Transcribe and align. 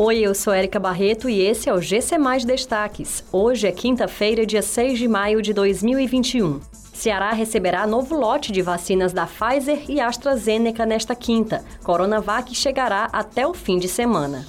Oi, 0.00 0.20
eu 0.20 0.32
sou 0.32 0.52
Érica 0.52 0.78
Barreto 0.78 1.28
e 1.28 1.40
esse 1.40 1.68
é 1.68 1.74
o 1.74 1.80
GC 1.80 2.18
Mais 2.18 2.44
Destaques. 2.44 3.24
Hoje 3.32 3.66
é 3.66 3.72
quinta-feira, 3.72 4.46
dia 4.46 4.62
6 4.62 4.96
de 4.96 5.08
maio 5.08 5.42
de 5.42 5.52
2021. 5.52 6.60
Ceará 6.94 7.32
receberá 7.32 7.84
novo 7.84 8.14
lote 8.14 8.52
de 8.52 8.62
vacinas 8.62 9.12
da 9.12 9.26
Pfizer 9.26 9.90
e 9.90 10.00
AstraZeneca 10.00 10.86
nesta 10.86 11.16
quinta. 11.16 11.64
Coronavac 11.82 12.54
chegará 12.54 13.08
até 13.12 13.44
o 13.44 13.52
fim 13.52 13.76
de 13.76 13.88
semana. 13.88 14.46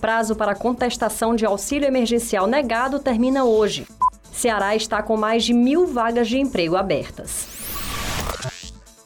Prazo 0.00 0.34
para 0.34 0.56
contestação 0.56 1.36
de 1.36 1.46
auxílio 1.46 1.86
emergencial 1.86 2.48
negado 2.48 2.98
termina 2.98 3.44
hoje. 3.44 3.86
Ceará 4.32 4.74
está 4.74 5.00
com 5.04 5.16
mais 5.16 5.44
de 5.44 5.54
mil 5.54 5.86
vagas 5.86 6.26
de 6.26 6.36
emprego 6.36 6.74
abertas. 6.74 7.69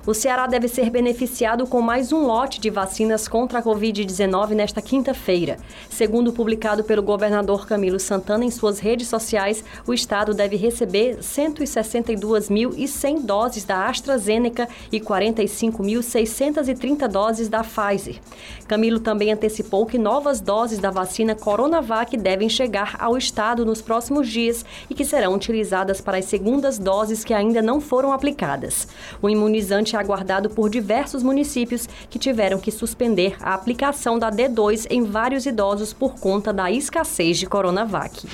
O 0.06 0.12
Ceará 0.12 0.46
deve 0.46 0.68
ser 0.68 0.90
beneficiado 0.90 1.66
com 1.66 1.80
mais 1.80 2.12
um 2.12 2.26
lote 2.26 2.60
de 2.60 2.68
vacinas 2.68 3.26
contra 3.26 3.60
a 3.60 3.62
Covid-19 3.62 4.50
nesta 4.50 4.82
quinta-feira. 4.82 5.56
Segundo 5.88 6.30
publicado 6.30 6.84
pelo 6.84 7.02
governador 7.02 7.66
Camilo 7.66 7.98
Santana 7.98 8.44
em 8.44 8.50
suas 8.50 8.80
redes 8.80 9.08
sociais, 9.08 9.64
o 9.86 9.94
estado 9.94 10.34
deve 10.34 10.56
receber 10.56 11.20
162.100 11.20 13.22
doses 13.22 13.64
da 13.64 13.86
AstraZeneca 13.86 14.68
e 14.92 15.00
45.630 15.00 17.08
doses 17.08 17.48
da 17.48 17.64
Pfizer. 17.64 18.20
Camilo 18.68 19.00
também 19.00 19.32
antecipou 19.32 19.86
que 19.86 19.96
novas 19.96 20.38
doses 20.38 20.78
da 20.78 20.90
vacina 20.90 21.34
Coronavac 21.34 22.14
devem 22.18 22.50
chegar 22.50 22.94
ao 22.98 23.16
estado 23.16 23.64
nos 23.64 23.80
próximos 23.80 24.28
dias 24.28 24.66
e 24.90 24.94
que 24.94 25.06
serão 25.06 25.32
utilizadas 25.32 26.02
para 26.02 26.18
as 26.18 26.26
segundas 26.26 26.78
doses 26.78 27.24
que 27.24 27.32
ainda 27.32 27.62
não 27.62 27.80
foram 27.80 28.12
aplicadas. 28.12 28.86
O 29.22 29.30
imunizante 29.30 29.93
aguardado 29.96 30.50
por 30.50 30.68
diversos 30.68 31.22
municípios 31.22 31.86
que 32.10 32.18
tiveram 32.18 32.58
que 32.58 32.70
suspender 32.70 33.36
a 33.40 33.54
aplicação 33.54 34.18
da 34.18 34.30
D2 34.30 34.86
em 34.90 35.04
vários 35.04 35.46
idosos 35.46 35.92
por 35.92 36.14
conta 36.18 36.52
da 36.52 36.70
escassez 36.70 37.38
de 37.38 37.46
Coronavac. 37.46 38.26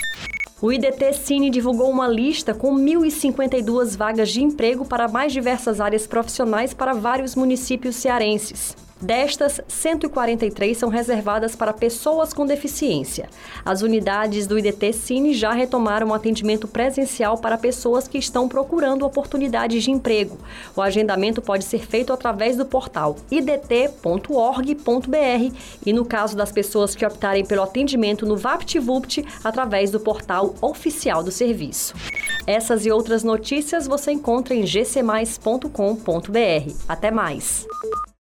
O 0.60 0.72
IDT 0.72 1.14
Cine 1.14 1.52
divulgou 1.52 1.92
uma 1.92 2.08
lista 2.08 2.52
com 2.54 2.76
1.052 2.76 3.96
vagas 3.96 4.32
de 4.32 4.42
emprego 4.42 4.86
para 4.86 5.08
mais 5.08 5.32
diversas 5.32 5.80
áreas 5.80 6.08
profissionais 6.08 6.74
para 6.74 6.94
vários 6.94 7.36
municípios 7.36 7.96
cearenses. 7.96 8.76
Destas, 9.02 9.62
143 9.68 10.76
são 10.76 10.90
reservadas 10.90 11.56
para 11.56 11.72
pessoas 11.72 12.34
com 12.34 12.46
deficiência. 12.46 13.30
As 13.64 13.82
unidades 13.82 14.48
do 14.48 14.58
IDT 14.58 14.92
Cine 14.92 15.34
já 15.36 15.52
retomaram 15.52 16.08
o 16.08 16.14
atendimento 16.14 16.68
presencial 16.68 17.38
para 17.38 17.58
pessoas 17.58 18.08
que 18.08 18.18
estão 18.18 18.50
procurando 18.50 19.06
oportunidades 19.06 19.84
de 19.84 19.92
emprego. 19.92 20.38
O 20.76 20.82
agendamento 20.82 21.42
pode 21.42 21.64
ser 21.64 21.86
feito 21.86 22.12
através 22.12 22.58
do 22.58 22.66
portal 22.66 23.18
idt.org.br 23.30 23.88
e, 25.86 25.94
no 25.94 26.04
caso 26.04 26.36
das 26.36 26.52
pessoas 26.52 26.96
que 26.96 27.06
optarem 27.06 27.46
pelo 27.46 27.62
atendimento 27.64 28.26
no 28.26 28.36
VaptVupt, 28.36 29.24
através 29.44 29.92
do 29.92 30.00
portal 30.00 30.56
oficial 30.60 31.22
do 31.22 31.32
serviço. 31.32 31.94
Essas 32.48 32.86
e 32.86 32.92
outras 32.92 33.24
notícias 33.24 33.86
você 33.88 34.12
encontra 34.12 34.56
em 34.56 34.64
gcmais.com.br. 34.64 35.68
Até 36.88 37.12
mais! 37.12 37.68